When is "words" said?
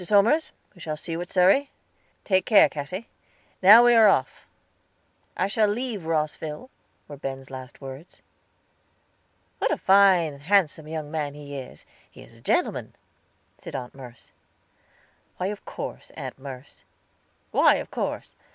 7.81-8.23